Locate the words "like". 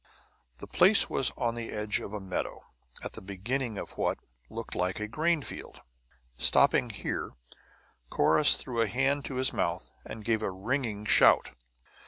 4.73-4.99